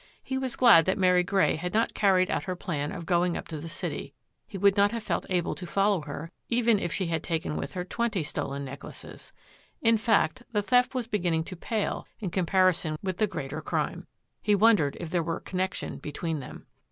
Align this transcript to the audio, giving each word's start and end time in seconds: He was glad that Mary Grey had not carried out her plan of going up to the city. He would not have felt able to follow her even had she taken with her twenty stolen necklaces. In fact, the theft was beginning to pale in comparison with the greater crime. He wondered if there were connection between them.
He 0.23 0.35
was 0.35 0.55
glad 0.55 0.85
that 0.85 0.97
Mary 0.97 1.21
Grey 1.23 1.57
had 1.57 1.75
not 1.75 1.93
carried 1.93 2.31
out 2.31 2.45
her 2.45 2.55
plan 2.55 2.91
of 2.91 3.05
going 3.05 3.37
up 3.37 3.47
to 3.49 3.59
the 3.59 3.69
city. 3.69 4.15
He 4.47 4.57
would 4.57 4.75
not 4.75 4.91
have 4.91 5.03
felt 5.03 5.27
able 5.29 5.53
to 5.53 5.67
follow 5.67 6.01
her 6.01 6.31
even 6.49 6.79
had 6.79 6.91
she 6.91 7.07
taken 7.19 7.55
with 7.55 7.73
her 7.73 7.85
twenty 7.85 8.23
stolen 8.23 8.65
necklaces. 8.65 9.31
In 9.79 9.97
fact, 9.97 10.41
the 10.53 10.63
theft 10.63 10.95
was 10.95 11.05
beginning 11.05 11.43
to 11.43 11.55
pale 11.55 12.07
in 12.19 12.31
comparison 12.31 12.97
with 13.03 13.17
the 13.17 13.27
greater 13.27 13.61
crime. 13.61 14.07
He 14.41 14.55
wondered 14.55 14.97
if 14.99 15.11
there 15.11 15.21
were 15.21 15.39
connection 15.39 15.99
between 15.99 16.39
them. 16.39 16.65